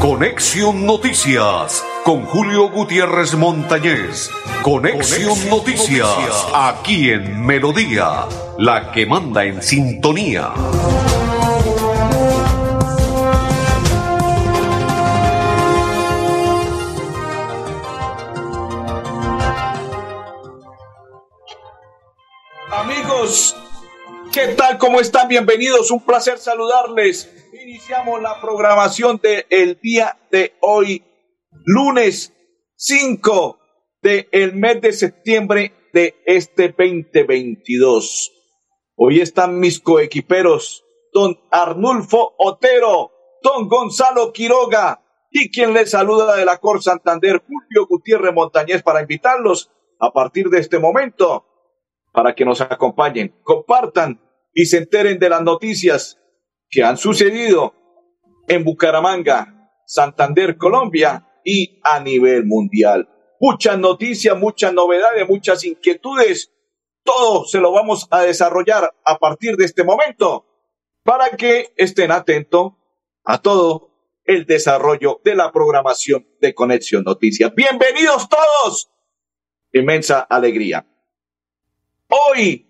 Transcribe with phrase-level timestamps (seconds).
[0.00, 4.30] Conexión Noticias con Julio Gutiérrez Montañez.
[4.62, 8.26] Conexión, Noticias, aquí en Melodía,
[8.58, 10.52] la que manda en sintonía.
[24.32, 24.78] ¿Qué tal?
[24.78, 25.28] ¿Cómo están?
[25.28, 25.90] Bienvenidos.
[25.90, 27.32] Un placer saludarles.
[27.62, 31.02] Iniciamos la programación del el día de hoy,
[31.64, 32.32] lunes
[32.76, 33.58] 5
[34.02, 38.32] del mes de septiembre de este 2022.
[38.96, 43.10] Hoy están mis coequiperos, don Arnulfo Otero,
[43.42, 49.00] don Gonzalo Quiroga y quien les saluda de la Cor Santander, Julio Gutiérrez Montañez, para
[49.00, 51.46] invitarlos a partir de este momento
[52.12, 54.20] para que nos acompañen, compartan
[54.52, 56.18] y se enteren de las noticias
[56.68, 57.74] que han sucedido
[58.48, 63.08] en Bucaramanga, Santander, Colombia y a nivel mundial.
[63.40, 66.52] Muchas noticias, muchas novedades, muchas inquietudes.
[67.02, 70.46] Todo se lo vamos a desarrollar a partir de este momento
[71.02, 72.72] para que estén atentos
[73.24, 73.90] a todo
[74.24, 77.54] el desarrollo de la programación de Conexión Noticias.
[77.54, 78.90] Bienvenidos todos.
[79.72, 80.86] Inmensa alegría.
[82.08, 82.66] Hoy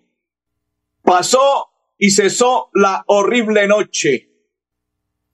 [1.03, 1.70] pasó
[2.03, 4.31] y cesó la horrible noche.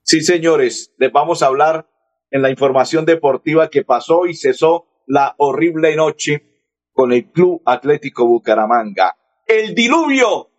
[0.02, 1.88] Sí, señores, les vamos a hablar
[2.30, 6.44] en la información deportiva que pasó y cesó la horrible noche
[6.92, 9.16] con el Club Atlético Bucaramanga.
[9.46, 10.50] El diluvio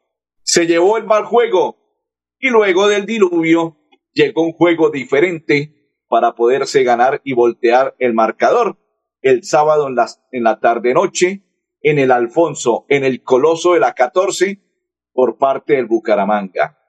[0.42, 1.78] se llevó el mal juego
[2.40, 3.78] y luego del diluvio
[4.12, 8.80] llegó un juego diferente para poderse ganar y voltear el marcador.
[9.22, 11.44] El sábado en la, en la tarde-noche,
[11.84, 14.69] en el Alfonso, en el Coloso de la 14,
[15.20, 16.80] por parte del Bucaramanga.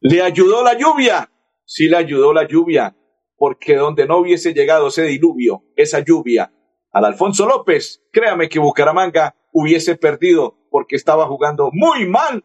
[0.00, 1.30] ¿Le ayudó la lluvia?
[1.66, 2.96] Sí le ayudó la lluvia,
[3.36, 6.50] porque donde no hubiese llegado ese diluvio, esa lluvia,
[6.92, 12.42] al Alfonso López, créame que Bucaramanga hubiese perdido porque estaba jugando muy mal.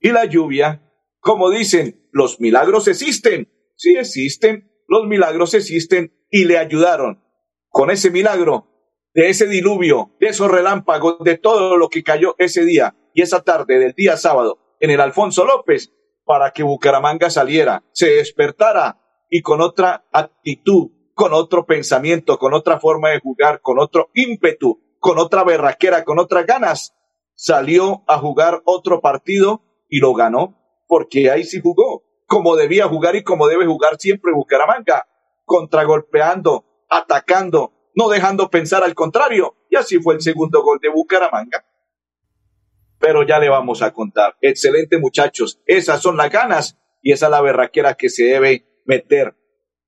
[0.00, 0.82] Y la lluvia,
[1.20, 3.52] como dicen, los milagros existen.
[3.76, 7.22] Sí existen, los milagros existen y le ayudaron
[7.68, 8.77] con ese milagro,
[9.14, 13.42] de ese diluvio, de esos relámpagos, de todo lo que cayó ese día y esa
[13.42, 15.92] tarde del día sábado en el Alfonso López,
[16.24, 22.78] para que Bucaramanga saliera, se despertara y con otra actitud con otro pensamiento, con otra
[22.78, 26.94] forma de jugar, con otro ímpetu, con otra berraquera, con otras ganas,
[27.34, 33.16] salió a jugar otro partido y lo ganó, porque ahí sí jugó, como debía jugar
[33.16, 35.08] y como debe jugar siempre Bucaramanga,
[35.44, 41.64] contragolpeando, atacando, no dejando pensar al contrario, y así fue el segundo gol de Bucaramanga.
[42.98, 44.36] Pero ya le vamos a contar.
[44.40, 49.36] Excelente muchachos, esas son las ganas y esa es la berraquera que se debe meter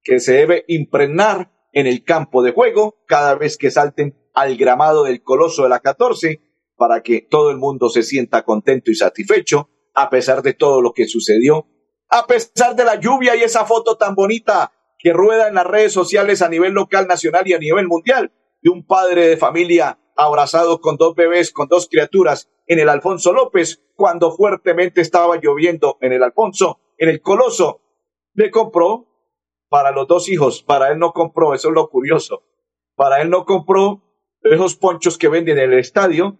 [0.03, 5.05] que se debe impregnar en el campo de juego cada vez que salten al gramado
[5.05, 6.41] del Coloso de la 14
[6.77, 10.93] para que todo el mundo se sienta contento y satisfecho a pesar de todo lo
[10.93, 11.67] que sucedió,
[12.09, 14.73] a pesar de la lluvia y esa foto tan bonita
[15.03, 18.71] que rueda en las redes sociales a nivel local, nacional y a nivel mundial de
[18.71, 23.83] un padre de familia abrazado con dos bebés, con dos criaturas en el Alfonso López
[23.95, 27.81] cuando fuertemente estaba lloviendo en el Alfonso, en el Coloso.
[28.35, 29.07] Le compró
[29.69, 30.63] para los dos hijos.
[30.63, 32.43] Para él no compró, eso es lo curioso.
[32.95, 34.03] Para él no compró
[34.43, 36.39] esos ponchos que venden en el estadio,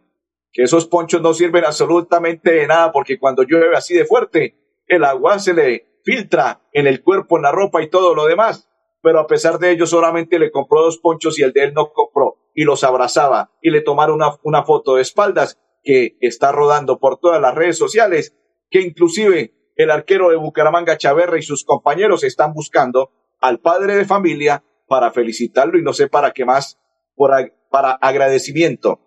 [0.53, 5.05] que esos ponchos no sirven absolutamente de nada porque cuando llueve así de fuerte, el
[5.05, 8.69] agua se le filtra en el cuerpo, en la ropa y todo lo demás.
[9.03, 11.93] Pero a pesar de ello, solamente le compró dos ponchos y el de él no
[11.93, 12.37] compró.
[12.55, 17.19] Y los abrazaba y le tomaron una, una foto de espaldas que está rodando por
[17.19, 18.37] todas las redes sociales,
[18.71, 24.05] que inclusive el arquero de Bucaramanga Chaverra y sus compañeros están buscando al padre de
[24.05, 26.79] familia para felicitarlo y no sé para qué más,
[27.15, 27.31] por,
[27.71, 29.01] para agradecimiento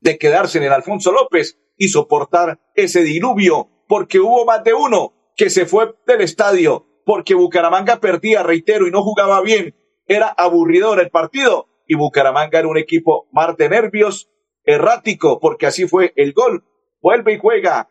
[0.00, 5.14] de quedarse en el Alfonso López y soportar ese diluvio, porque hubo más de uno
[5.36, 9.74] que se fue del estadio, porque Bucaramanga perdía, reitero, y no jugaba bien,
[10.06, 14.30] era aburridor el partido, y Bucaramanga era un equipo más de nervios,
[14.64, 16.64] errático, porque así fue el gol,
[17.02, 17.90] vuelve y juega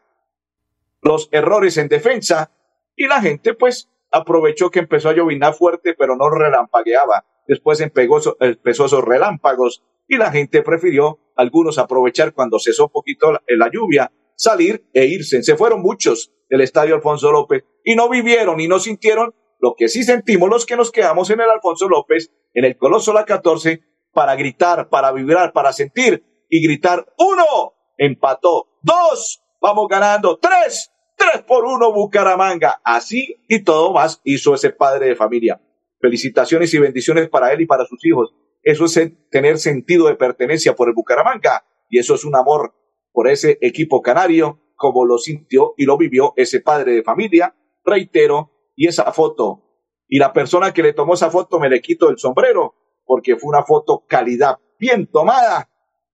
[1.02, 2.52] los errores en defensa,
[2.96, 7.26] y la gente pues aprovechó que empezó a llovinar fuerte, pero no relampagueaba.
[7.48, 13.42] Después empezó, empezó esos relámpagos y la gente prefirió, algunos aprovechar cuando cesó poquito la,
[13.48, 15.42] la lluvia, salir e irse.
[15.42, 19.90] Se fueron muchos del estadio Alfonso López y no vivieron y no sintieron lo que
[19.90, 23.82] sí sentimos los que nos quedamos en el Alfonso López, en el Coloso La 14,
[24.14, 31.42] para gritar, para vibrar, para sentir y gritar, uno, empató, dos, vamos ganando, tres, tres
[31.42, 32.80] por uno Bucaramanga.
[32.84, 35.60] Así y todo más hizo ese padre de familia.
[36.00, 38.36] Felicitaciones y bendiciones para él y para sus hijos.
[38.62, 39.02] Eso es
[39.32, 42.76] tener sentido de pertenencia por el Bucaramanga y eso es un amor
[43.12, 47.56] por ese equipo canario como lo sintió y lo vivió ese padre de familia.
[47.84, 49.64] Reitero, y esa foto
[50.08, 52.76] y la persona que le tomó esa foto me le quito el sombrero
[53.06, 55.70] porque fue una foto calidad bien tomada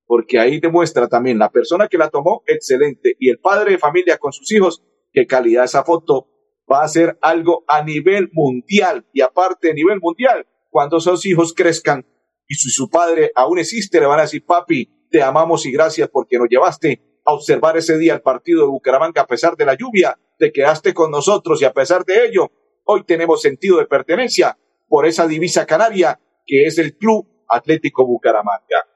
[0.10, 4.18] porque ahí demuestra también la persona que la tomó, excelente, y el padre de familia
[4.18, 4.84] con sus hijos,
[5.14, 6.28] qué calidad esa foto
[6.72, 11.54] va a ser algo a nivel mundial, y aparte de nivel mundial, cuando esos hijos
[11.54, 12.08] crezcan
[12.48, 16.10] y si su padre aún existe, le van a decir, papi, te amamos y gracias
[16.12, 19.76] porque nos llevaste a observar ese día el partido de Bucaramanga a pesar de la
[19.76, 22.52] lluvia, te quedaste con nosotros y a pesar de ello,
[22.86, 28.88] hoy tenemos sentido de pertenencia por esa divisa canaria que es el Club Atlético Bucaramanga.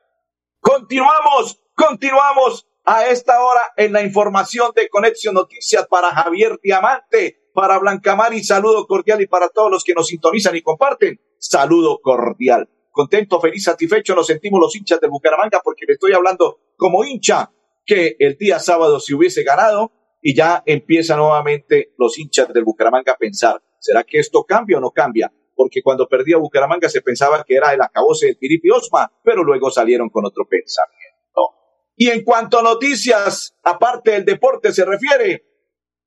[0.59, 7.77] Continuamos, continuamos a esta hora en la información de Conexión Noticias para Javier Diamante, para
[7.77, 12.69] Blancamar y saludo cordial y para todos los que nos sintonizan y comparten, saludo cordial.
[12.91, 17.51] Contento, feliz, satisfecho nos sentimos los hinchas de Bucaramanga porque le estoy hablando como hincha
[17.85, 19.91] que el día sábado se hubiese ganado
[20.21, 24.81] y ya empieza nuevamente los hinchas del Bucaramanga a pensar, ¿será que esto cambia o
[24.81, 25.31] no cambia?
[25.55, 29.69] porque cuando perdía Bucaramanga se pensaba que era el acabose de Piripi Osma, pero luego
[29.69, 31.01] salieron con otro pensamiento.
[31.95, 35.45] Y en cuanto a noticias, aparte del deporte se refiere,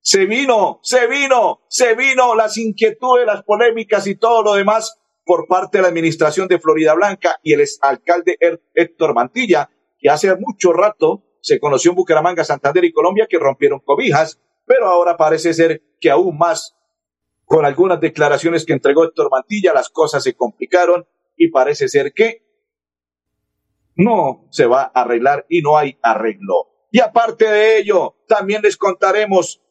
[0.01, 5.47] se vino, se vino, se vino las inquietudes, las polémicas y todo lo demás por
[5.49, 8.37] parte de la administración de Florida Blanca y el alcalde
[8.75, 13.79] Héctor Mantilla, que hace mucho rato se conoció en Bucaramanga, Santander y Colombia que rompieron
[13.79, 16.75] cobijas, pero ahora parece ser que aún más
[17.45, 21.07] con algunas declaraciones que entregó Héctor Mantilla, las cosas se complicaron
[21.37, 22.43] y parece ser que
[23.95, 26.89] no se va a arreglar y no hay arreglo.
[26.91, 29.63] Y aparte de ello, también les contaremos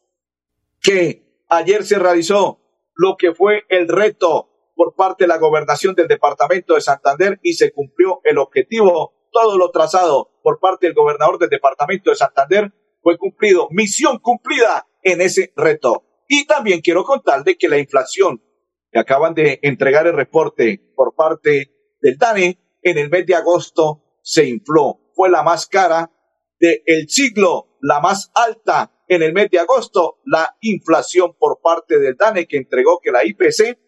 [0.80, 2.58] que ayer se realizó
[2.94, 7.52] lo que fue el reto por parte de la gobernación del departamento de Santander y
[7.52, 9.12] se cumplió el objetivo.
[9.38, 12.72] Todo lo trazado por parte del gobernador del departamento de Santander
[13.02, 13.68] fue cumplido.
[13.70, 16.06] Misión cumplida en ese reto.
[16.26, 18.42] Y también quiero contar de que la inflación
[18.90, 24.20] que acaban de entregar el reporte por parte del DANE en el mes de agosto
[24.22, 25.00] se infló.
[25.14, 26.10] Fue la más cara
[26.58, 32.16] del siglo, la más alta en el mes de agosto, la inflación por parte del
[32.16, 33.78] DANE que entregó que la IPC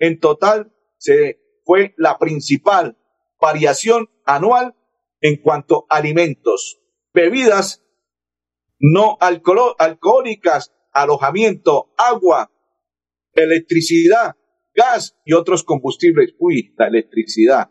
[0.00, 2.98] en total se fue la principal
[3.40, 4.74] variación anual
[5.20, 6.80] en cuanto a alimentos,
[7.12, 7.84] bebidas
[8.80, 12.50] no alcohólicas alojamiento, agua,
[13.32, 14.36] electricidad,
[14.74, 16.34] gas y otros combustibles.
[16.38, 17.70] Uy, la electricidad.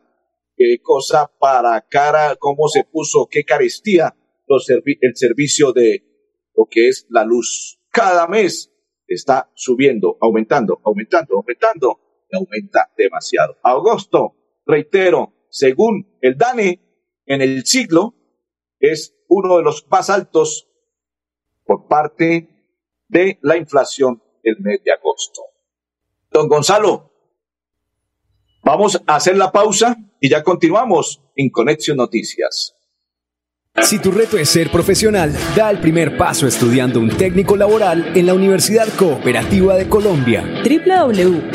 [0.56, 4.16] Qué cosa para cara, cómo se puso, qué carestía
[4.48, 6.04] los el servicio de
[6.56, 7.80] lo que es la luz.
[7.90, 8.74] Cada mes
[9.08, 12.00] está subiendo, aumentando, aumentando, aumentando,
[12.30, 13.58] y aumenta demasiado.
[13.64, 14.36] Agosto,
[14.66, 16.82] reitero, según el DANE,
[17.28, 18.16] en el siglo
[18.80, 20.68] es uno de los más altos
[21.66, 22.50] por parte
[23.08, 25.42] de la inflación el mes de agosto.
[26.32, 27.12] Don Gonzalo,
[28.64, 32.74] vamos a hacer la pausa y ya continuamos en Conexión Noticias.
[33.84, 38.26] Si tu reto es ser profesional, da el primer paso estudiando un técnico laboral en
[38.26, 40.44] la Universidad Cooperativa de Colombia.
[40.64, 41.52] www.ucc.edu.co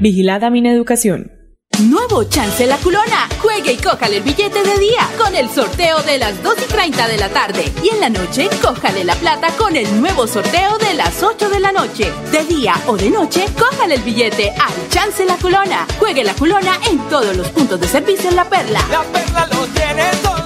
[0.00, 1.35] Vigilada mi educación.
[1.80, 3.28] Nuevo Chance La Culona.
[3.42, 7.08] Juegue y cójale el billete de día con el sorteo de las 2 y 30
[7.08, 7.70] de la tarde.
[7.82, 11.60] Y en la noche, cójale la plata con el nuevo sorteo de las 8 de
[11.60, 12.10] la noche.
[12.32, 15.86] De día o de noche, cójale el billete al Chance La Culona.
[15.98, 18.80] Juegue La Culona en todos los puntos de servicio en La Perla.
[18.90, 20.45] La Perla lo tiene todo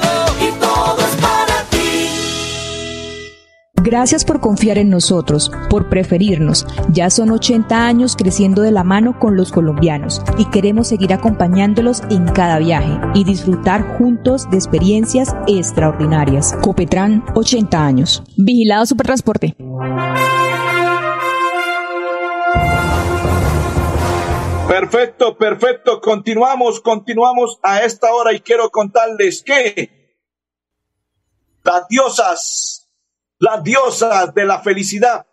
[3.83, 6.67] Gracias por confiar en nosotros, por preferirnos.
[6.93, 12.03] Ya son 80 años creciendo de la mano con los colombianos y queremos seguir acompañándolos
[12.11, 16.55] en cada viaje y disfrutar juntos de experiencias extraordinarias.
[16.63, 18.23] Copetran, 80 años.
[18.37, 19.57] Vigilado Supertransporte.
[24.69, 26.03] Perfecto, perfecto.
[26.03, 30.17] Continuamos, continuamos a esta hora y quiero contarles que
[31.65, 32.80] las diosas
[33.41, 35.27] las diosas de la felicidad.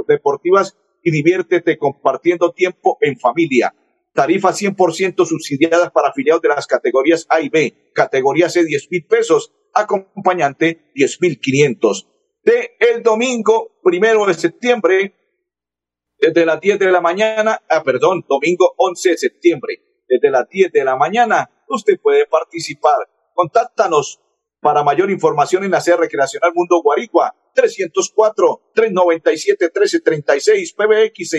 [0.06, 3.75] deportivas y diviértete compartiendo tiempo en familia.
[4.12, 7.90] Tarifas 100% subsidiadas para afiliados de las categorías A y B.
[7.95, 9.54] Categoría C 10 mil pesos.
[9.73, 12.09] Acompañante 10 mil 500.
[12.45, 15.14] De el domingo primero de septiembre,
[16.18, 20.73] desde las 10 de la mañana, ah, perdón, domingo 11 de septiembre, desde las 10
[20.73, 22.99] de la mañana, usted puede participar.
[23.33, 24.21] Contáctanos
[24.67, 27.33] para mayor información en la sede recreacional Mundo Guarigua,
[28.75, 31.35] 304-397-1336, PBX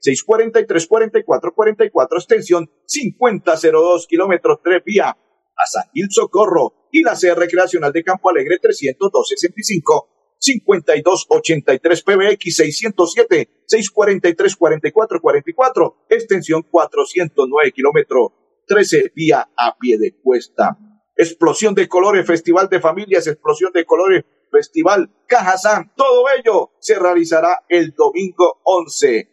[0.00, 8.02] 607-643-4444, extensión 5002, kilómetros 3 vía a San Gil Socorro y la sede recreacional de
[8.02, 10.08] Campo Alegre 302-65.
[10.38, 18.32] 5283 PBX 607 643 4444 extensión 409 kilómetro
[18.66, 20.78] 13 vía a pie de cuesta.
[21.16, 25.92] Explosión de colores, Festival de Familias, Explosión de colores, Festival Cajazán.
[25.96, 29.28] Todo ello se realizará el domingo 11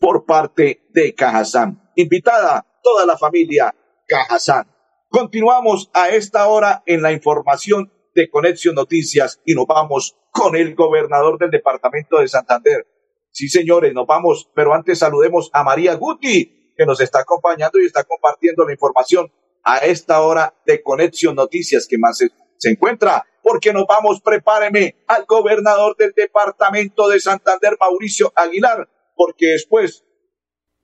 [0.00, 1.90] por parte de Cajazán.
[1.96, 3.74] Invitada toda la familia
[4.06, 4.70] Cajazán.
[5.08, 10.74] Continuamos a esta hora en la información de Conexión Noticias y nos vamos con el
[10.74, 12.86] gobernador del departamento de Santander.
[13.32, 17.86] Sí, señores, nos vamos, pero antes saludemos a María Guti, que nos está acompañando y
[17.86, 19.32] está compartiendo la información
[19.64, 22.30] a esta hora de Conexión Noticias que más se,
[22.68, 30.04] encuentra, porque nos vamos, prepáreme al gobernador del departamento de Santander, Mauricio Aguilar, porque después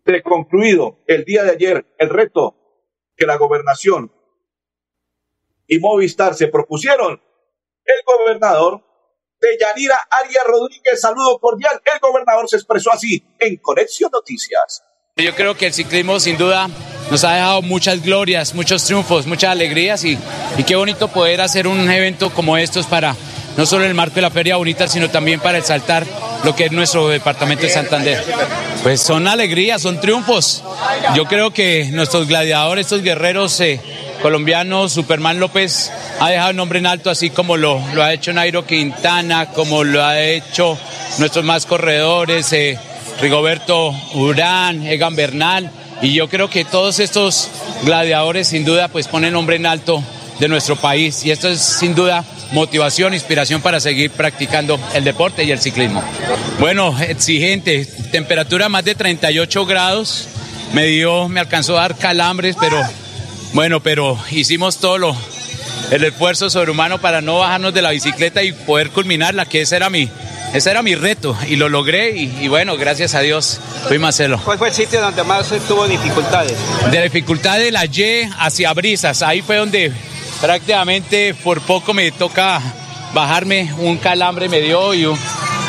[0.04, 2.54] de concluido el día de ayer el reto
[3.16, 4.12] que la gobernación
[5.66, 7.20] y Movistar se propusieron,
[7.84, 8.84] el gobernador
[9.40, 14.82] de Yanira Arias Rodríguez, saludo cordial, el gobernador se expresó así en Conexión Noticias.
[15.16, 16.68] Yo creo que el ciclismo sin duda
[17.10, 20.18] nos ha dejado muchas glorias, muchos triunfos, muchas alegrías y,
[20.58, 23.14] y qué bonito poder hacer un evento como estos para
[23.56, 26.06] no solo el marco de la Feria Bonita, sino también para exaltar
[26.44, 28.22] lo que es nuestro departamento de Santander.
[28.82, 30.62] Pues son alegrías, son triunfos.
[31.14, 33.80] Yo creo que nuestros gladiadores, estos guerreros eh,
[34.20, 38.32] colombianos, Superman López ha dejado el nombre en alto, así como lo, lo ha hecho
[38.32, 40.78] Nairo Quintana, como lo ha hecho
[41.18, 42.78] nuestros más corredores, eh,
[43.20, 45.70] Rigoberto Urán, Egan Bernal.
[46.02, 47.48] Y yo creo que todos estos
[47.84, 50.02] gladiadores sin duda pues ponen nombre en alto
[50.38, 55.44] de nuestro país y esto es sin duda motivación, inspiración para seguir practicando el deporte
[55.44, 56.02] y el ciclismo.
[56.60, 60.28] Bueno, exigente, temperatura más de 38 grados,
[60.72, 62.80] me dio, me alcanzó a dar calambres, pero
[63.52, 65.16] bueno, pero hicimos todo lo,
[65.90, 69.90] el esfuerzo sobrehumano para no bajarnos de la bicicleta y poder culminarla, que ese era
[69.90, 70.08] mi,
[70.56, 74.40] ese era mi reto y lo logré y, bueno, gracias a Dios fui Marcelo.
[74.42, 76.56] ¿Cuál fue el sitio donde más tuvo dificultades?
[76.90, 79.92] De dificultad de la Y hacia Brisas, ahí fue donde
[80.40, 82.62] prácticamente por poco me toca
[83.12, 85.18] bajarme, un calambre me dio y un,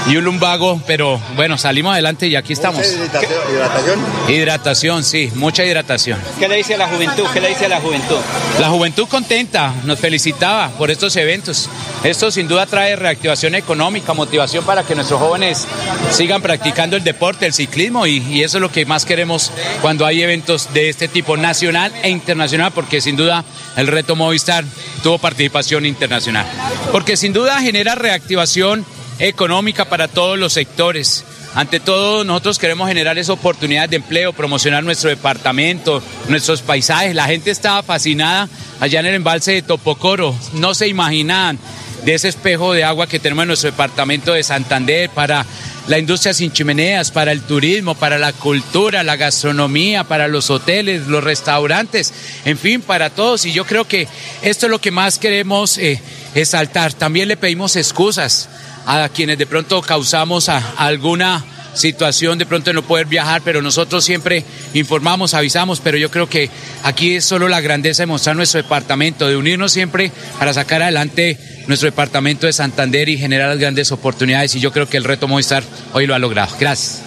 [0.08, 2.86] y un lumbago, pero bueno, salimos adelante y aquí estamos.
[2.88, 4.00] ¿Hidratación?
[4.30, 6.20] Hidratación, sí, mucha hidratación.
[6.40, 7.26] ¿Qué le dice a la juventud?
[7.34, 8.18] ¿Qué le dice a la juventud?
[8.60, 11.70] La juventud contenta, nos felicitaba por estos eventos.
[12.04, 15.68] Esto sin duda trae reactivación económica, motivación para que nuestros jóvenes
[16.12, 20.06] sigan practicando el deporte, el ciclismo y, y eso es lo que más queremos cuando
[20.06, 23.44] hay eventos de este tipo nacional e internacional, porque sin duda
[23.76, 24.64] el reto Movistar
[25.04, 26.46] tuvo participación internacional.
[26.92, 28.86] Porque sin duda genera reactivación
[29.20, 31.24] económica para todos los sectores.
[31.56, 37.16] Ante todo, nosotros queremos generar esa oportunidad de empleo, promocionar nuestro departamento, nuestros paisajes.
[37.16, 38.48] La gente estaba fascinada
[38.80, 40.36] allá en el embalse de Topocoro.
[40.54, 41.58] No se imaginaban
[42.06, 45.46] de ese espejo de agua que tenemos en nuestro departamento de Santander para
[45.88, 51.08] la industria sin chimeneas, para el turismo, para la cultura, la gastronomía, para los hoteles,
[51.08, 52.14] los restaurantes,
[52.46, 53.46] en fin, para todos.
[53.46, 54.08] Y yo creo que
[54.42, 56.00] esto es lo que más queremos eh,
[56.36, 56.94] exaltar.
[56.94, 58.50] También le pedimos excusas
[58.88, 64.44] a quienes de pronto causamos alguna situación de pronto no poder viajar, pero nosotros siempre
[64.74, 66.50] informamos, avisamos, pero yo creo que
[66.84, 71.38] aquí es solo la grandeza de mostrar nuestro departamento, de unirnos siempre para sacar adelante
[71.68, 75.28] nuestro departamento de Santander y generar las grandes oportunidades y yo creo que el reto
[75.28, 75.64] Movistar
[75.94, 76.56] hoy lo ha logrado.
[76.60, 77.04] Gracias.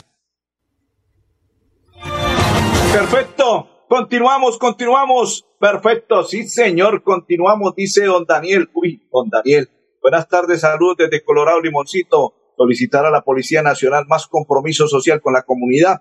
[2.93, 5.47] Perfecto, continuamos, continuamos.
[5.59, 8.69] Perfecto, sí señor, continuamos, dice don Daniel.
[8.75, 9.69] Uy, don Daniel,
[10.02, 12.35] Buenas tardes, saludos desde Colorado Limoncito.
[12.57, 16.00] Solicitar a la Policía Nacional más compromiso social con la comunidad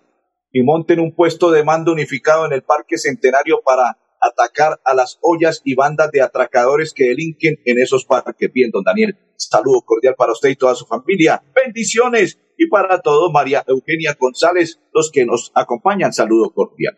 [0.54, 5.20] y monten un puesto de mando unificado en el Parque Centenario para atacar a las
[5.22, 8.52] ollas y bandas de atracadores que delinquen en esos parques.
[8.54, 11.44] Bien, don Daniel, saludo cordial para usted y toda su familia.
[11.54, 16.98] Bendiciones y para todos, María Eugenia González, los que nos acompañan, saludo cordial.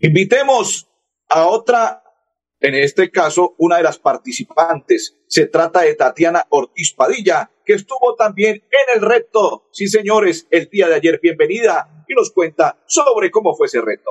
[0.00, 0.88] Invitemos
[1.28, 1.99] a otra
[2.62, 8.14] En este caso, una de las participantes se trata de Tatiana Ortiz Padilla, que estuvo
[8.16, 9.70] también en el reto.
[9.72, 14.10] Sí, señores, el día de ayer, bienvenida y nos cuenta sobre cómo fue ese reto.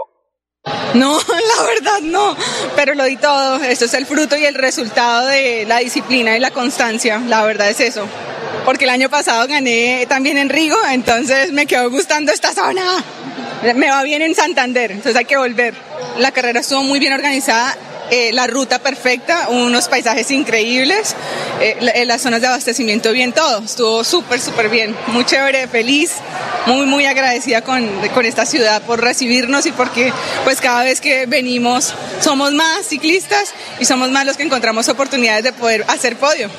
[0.95, 1.19] No,
[1.57, 2.35] la verdad no,
[2.75, 3.57] pero lo di todo.
[3.57, 7.19] Esto es el fruto y el resultado de la disciplina y la constancia.
[7.19, 8.07] La verdad es eso.
[8.65, 13.03] Porque el año pasado gané también en Rigo, entonces me quedó gustando esta zona.
[13.75, 15.75] Me va bien en Santander, entonces hay que volver.
[16.17, 17.77] La carrera estuvo muy bien organizada
[18.11, 21.15] eh, la ruta perfecta, unos paisajes increíbles,
[21.61, 23.63] eh, eh, las zonas de abastecimiento bien, todo.
[23.63, 24.95] Estuvo súper, súper bien.
[25.07, 26.11] Muy chévere, feliz,
[26.65, 30.11] muy, muy agradecida con, con esta ciudad por recibirnos y porque
[30.43, 35.43] pues cada vez que venimos somos más ciclistas y somos más los que encontramos oportunidades
[35.43, 36.49] de poder hacer podio.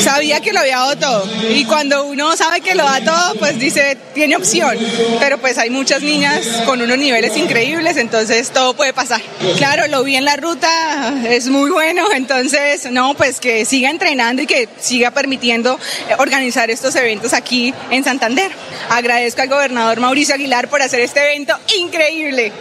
[0.00, 3.58] Sabía que lo había dado todo y cuando uno sabe que lo da todo, pues
[3.58, 4.76] dice, tiene opción,
[5.20, 9.20] pero pues hay muchas niñas con unos niveles increíbles, entonces todo puede pasar.
[9.56, 10.68] Claro, lo vi en la ruta,
[11.26, 16.70] es muy bueno, entonces, no, pues que siga entrenando y que siga permitiendo eh, organizar
[16.70, 18.50] estos eventos aquí en Santander.
[18.90, 22.52] Agradezco al gobernador Mauricio Aguilar por hacer este evento increíble.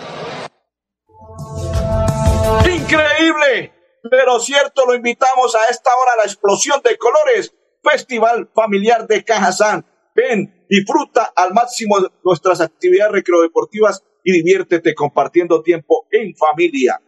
[2.66, 3.74] Increíble,
[4.10, 9.24] pero cierto, lo invitamos a esta hora a la explosión de colores, Festival Familiar de
[9.24, 9.86] Cajazán.
[10.16, 17.00] Ven, disfruta al máximo nuestras actividades recreodeportivas y diviértete compartiendo tiempo en familia.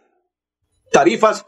[0.90, 1.46] Tarifas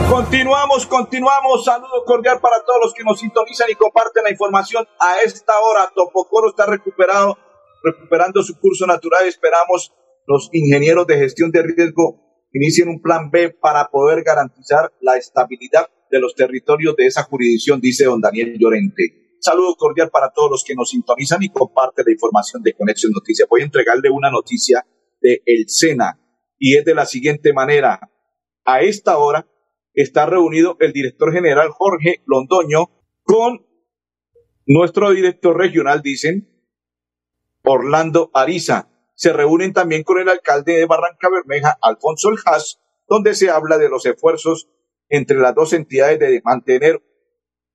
[0.10, 1.66] Continuamos, continuamos.
[1.66, 4.88] Saludo cordial para todos los que nos sintonizan y comparten la información.
[5.02, 7.38] A esta hora, Topocoro está recuperado,
[7.84, 9.28] recuperando su curso natural.
[9.28, 9.92] Esperamos
[10.26, 15.88] los ingenieros de gestión de riesgo inicien un plan B para poder garantizar la estabilidad
[16.10, 19.38] de los territorios de esa jurisdicción, dice don Daniel Llorente.
[19.40, 23.48] Saludo cordial para todos los que nos sintonizan y comparten la información de Conexión Noticias.
[23.50, 24.86] Voy a entregarle una noticia
[25.22, 26.20] de El Sena
[26.58, 28.00] y es de la siguiente manera.
[28.66, 29.48] A esta hora,
[29.94, 32.90] está reunido el director general Jorge Londoño
[33.24, 33.66] con
[34.66, 36.48] nuestro director regional, dicen,
[37.64, 38.90] Orlando Ariza.
[39.20, 42.38] Se reúnen también con el alcalde de Barranca Bermeja, Alfonso El
[43.06, 44.70] donde se habla de los esfuerzos
[45.10, 47.04] entre las dos entidades de mantener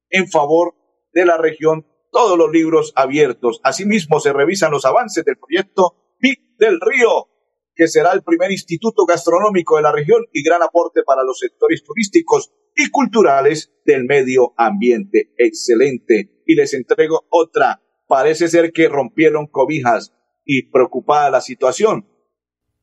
[0.09, 0.75] en favor
[1.13, 3.61] de la región todos los libros abiertos.
[3.63, 7.29] Asimismo, se revisan los avances del proyecto PIC del Río,
[7.75, 11.85] que será el primer instituto gastronómico de la región y gran aporte para los sectores
[11.85, 15.35] turísticos y culturales del medio ambiente.
[15.37, 16.43] Excelente.
[16.47, 17.83] Y les entrego otra.
[18.09, 22.09] Parece ser que rompieron cobijas y preocupada la situación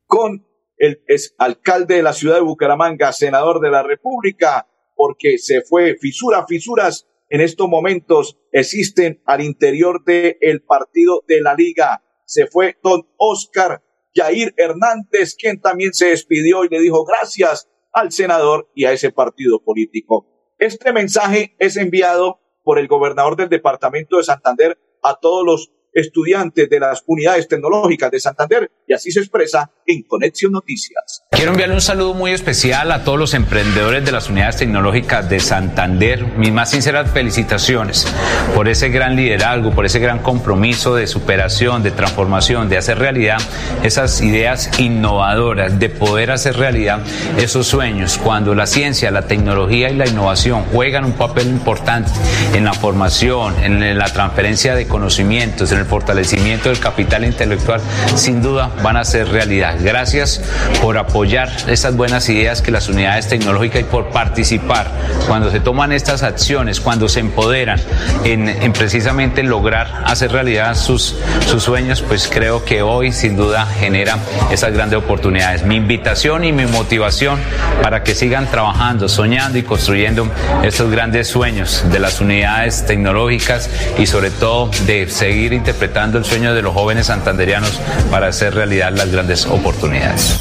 [0.05, 0.45] con
[0.77, 5.95] el ex alcalde de la ciudad de Bucaramanga, senador de la República, porque se fue
[5.99, 12.03] fisura, fisuras en estos momentos existen al interior del el partido de la liga.
[12.25, 13.81] Se fue don Oscar
[14.13, 19.11] Jair Hernández, quien también se despidió y le dijo gracias al senador y a ese
[19.11, 20.27] partido político.
[20.59, 26.69] Este mensaje es enviado por el gobernador del departamento de Santander a todos los estudiantes
[26.69, 31.23] de las unidades tecnológicas de Santander y así se expresa en Conexión Noticias.
[31.31, 35.39] Quiero enviarle un saludo muy especial a todos los emprendedores de las unidades tecnológicas de
[35.39, 36.23] Santander.
[36.37, 38.07] Mis más sinceras felicitaciones
[38.55, 43.39] por ese gran liderazgo, por ese gran compromiso de superación, de transformación, de hacer realidad
[43.83, 47.01] esas ideas innovadoras, de poder hacer realidad
[47.37, 48.17] esos sueños.
[48.17, 52.11] Cuando la ciencia, la tecnología y la innovación juegan un papel importante
[52.53, 57.81] en la formación, en la transferencia de conocimientos, en el fortalecimiento del capital intelectual,
[58.15, 59.75] sin duda van a ser realidad.
[59.81, 60.41] Gracias
[60.81, 64.89] por apoyar estas buenas ideas que las unidades tecnológicas y por participar
[65.27, 67.79] cuando se toman estas acciones, cuando se empoderan
[68.23, 71.15] en, precisamente lograr hacer realidad sus,
[71.47, 74.17] sus sueños, pues creo que hoy sin duda genera
[74.51, 75.63] esas grandes oportunidades.
[75.63, 77.39] Mi invitación y mi motivación
[77.81, 80.27] para que sigan trabajando, soñando y construyendo
[80.63, 86.53] estos grandes sueños de las unidades tecnológicas y sobre todo de seguir interpretando el sueño
[86.53, 87.79] de los jóvenes santanderianos
[88.11, 90.37] para hacer realidad las grandes oportunidades.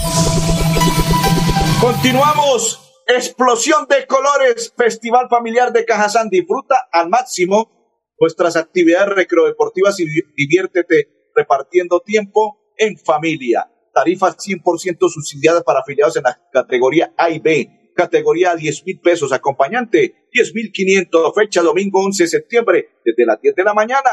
[1.80, 2.80] Continuamos.
[3.06, 4.74] Explosión de colores.
[4.76, 6.30] Festival familiar de Cajazán.
[6.30, 7.70] Disfruta al máximo
[8.18, 13.70] nuestras actividades recreodeportivas y diviértete repartiendo tiempo en familia.
[13.94, 17.92] Tarifas 100% subsidiadas para afiliados en la categoría A y B.
[17.94, 19.32] Categoría 10 mil pesos.
[19.32, 21.32] Acompañante 10 mil 500.
[21.36, 24.10] Fecha domingo 11 de septiembre desde las 10 de la mañana.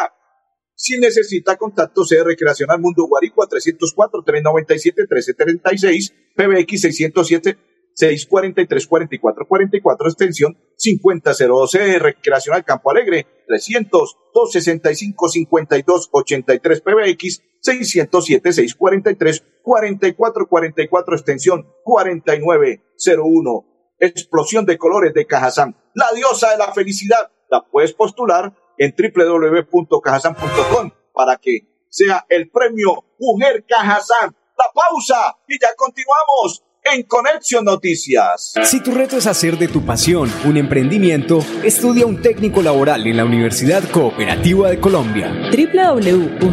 [0.80, 7.58] Si necesita contacto, sea Recreacional Mundo Guaricua 304-397-1336, PBX 607
[7.96, 19.44] 643 44 44 extensión 5002 Recreacional Campo Alegre 300 265 52 83 PBX 607 643
[19.64, 23.66] 44 44 extensión 4901
[24.00, 30.92] Explosión de colores de Cajazán la diosa de la felicidad la puedes postular en www.cajazán.com
[31.14, 34.36] para que sea el premio Mujer Cajazán.
[34.58, 36.64] La pausa y ya continuamos
[36.94, 38.54] en Conexión Noticias.
[38.64, 43.18] Si tu reto es hacer de tu pasión un emprendimiento, estudia un técnico laboral en
[43.18, 45.32] la Universidad Cooperativa de Colombia.
[45.52, 46.48] www.ucc.edu.co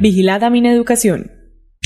[0.00, 1.37] Vigilada Mineducación.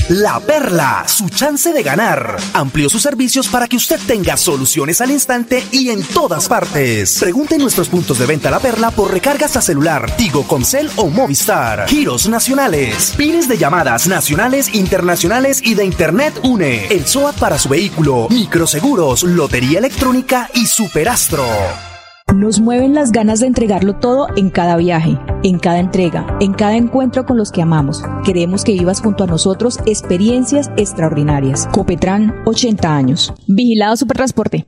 [0.09, 2.35] La Perla, su chance de ganar.
[2.53, 7.19] Amplió sus servicios para que usted tenga soluciones al instante y en todas partes.
[7.21, 11.07] Pregunte en nuestros puntos de venta La Perla por recargas a celular, Tigo, Concel o
[11.07, 11.87] Movistar.
[11.87, 16.87] Giros nacionales, pines de llamadas nacionales, internacionales y de Internet UNE.
[16.87, 21.45] El SOAT para su vehículo, microseguros, lotería electrónica y superastro.
[22.33, 26.75] Nos mueven las ganas de entregarlo todo en cada viaje, en cada entrega, en cada
[26.75, 28.01] encuentro con los que amamos.
[28.25, 31.67] Queremos que vivas junto a nosotros experiencias extraordinarias.
[31.71, 33.31] Copetran, 80 años.
[33.47, 34.65] Vigilado Supertransporte.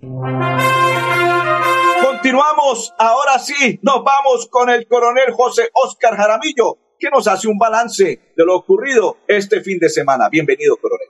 [2.03, 7.57] Continuamos, ahora sí, nos vamos con el coronel José Oscar Jaramillo, que nos hace un
[7.57, 8.03] balance
[8.37, 10.29] de lo ocurrido este fin de semana.
[10.29, 11.04] Bienvenido, coronel.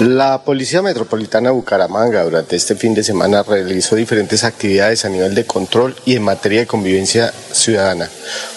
[0.00, 5.44] La Policía Metropolitana Bucaramanga durante este fin de semana realizó diferentes actividades a nivel de
[5.44, 8.08] control y en materia de convivencia ciudadana,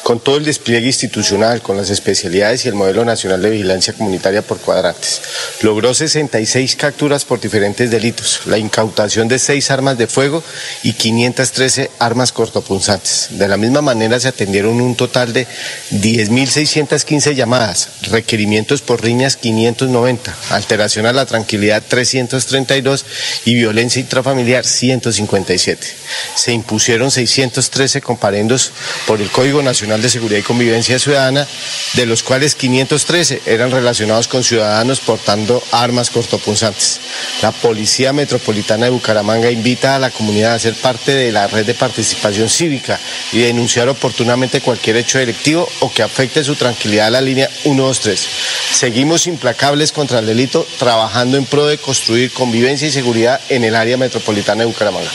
[0.04, 4.42] con todo el despliegue institucional, con las especialidades y el modelo nacional de vigilancia comunitaria
[4.42, 5.22] por cuadrantes.
[5.62, 10.44] Logró 66 capturas por diferentes delitos, la incautación de 6 armas de fuego
[10.84, 13.30] y 513 armas cortopunzantes.
[13.32, 15.48] De la misma manera se atendieron un total de
[15.92, 23.06] 10.615 llamadas, requerimientos por riñas 590, alteración a la tranquilidad 332
[23.46, 25.88] y violencia intrafamiliar 157.
[26.36, 28.72] Se impusieron 613 comparendos
[29.08, 31.48] por el Código Nacional de Seguridad y Convivencia Ciudadana,
[31.94, 37.00] de los cuales 513 eran relacionados con ciudadanos portando armas cortopunzantes.
[37.42, 41.66] La Policía Metropolitana de Bucaramanga invita a la comunidad a ser parte de la red
[41.66, 43.00] de participación cívica
[43.32, 48.28] y denunciar oportunamente cualquier hecho delictivo o que afecte su tranquilidad a la línea 123.
[48.74, 53.76] Seguimos implacables contra el delito trabajando en pro de construir convivencia y seguridad en el
[53.76, 55.12] área metropolitana de Bucaramanga.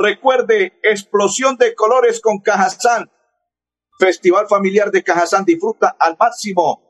[0.00, 3.10] Recuerde, explosión de colores con Cajazán.
[3.98, 6.84] Festival familiar de Cajazán, disfruta al máximo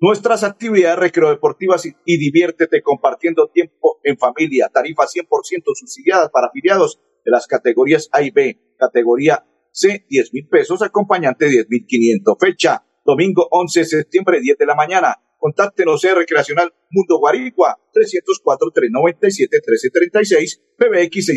[0.00, 4.68] nuestras actividades recreodeportivas y, y diviértete compartiendo tiempo en familia.
[4.74, 5.28] Tarifa 100%
[5.72, 8.74] subsidiadas para afiliados de las categorías A y B.
[8.76, 12.36] Categoría C, 10 mil pesos, acompañante 10 mil 500.
[12.40, 15.14] Fecha, domingo 11 de septiembre, 10 de la mañana.
[15.38, 21.28] Contáctenos en Recreacional Mundo Guarigua, 304-397-1336, PBX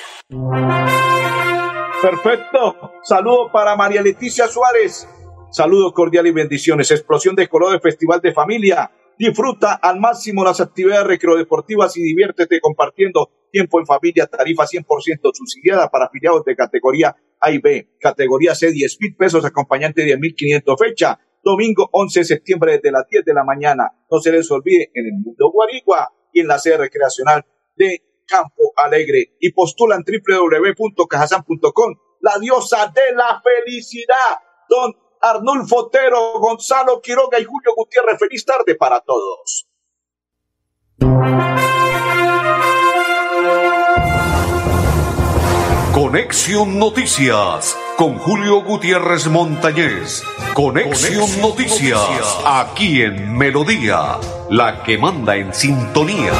[2.01, 2.93] Perfecto.
[3.03, 5.07] Saludo para María Leticia Suárez.
[5.51, 6.91] Saludos cordiales y bendiciones.
[6.91, 12.61] Explosión de color del Festival de Familia Disfruta al máximo las actividades recreodeportivas y diviértete
[12.61, 18.55] compartiendo tiempo en familia, tarifa 100% subsidiada para afiliados de categoría A y B, categoría
[18.55, 23.33] C 10 mil pesos, acompañante 10.500 fecha, domingo 11 de septiembre desde las 10 de
[23.33, 23.91] la mañana.
[24.09, 28.71] No se les olvide en el mundo Guarigua y en la sede recreacional de Campo
[28.77, 29.35] Alegre.
[29.41, 31.95] Y postulan www.cajasan.com.
[32.21, 38.19] La diosa de la felicidad, don Arnulfo Otero, Gonzalo Quiroga y Julio Gutiérrez.
[38.19, 39.67] Feliz tarde para todos.
[45.93, 50.23] Conexión Noticias con Julio Gutiérrez Montañez.
[50.53, 54.17] Conexión, Noticias, aquí en Melodía,
[54.49, 56.31] la que manda en sintonía.